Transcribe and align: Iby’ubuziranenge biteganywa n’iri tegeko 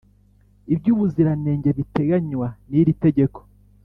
Iby’ubuziranenge 0.73 1.69
biteganywa 1.77 2.47
n’iri 2.69 2.93
tegeko 3.03 3.39